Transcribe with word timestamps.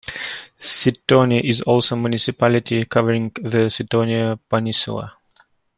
Sithonia 0.59 1.47
is 1.47 1.61
also 1.61 1.93
a 1.93 1.97
municipality, 1.99 2.83
covering 2.85 3.29
the 3.35 3.69
Sithonia 3.69 4.39
peninsula. 4.49 5.13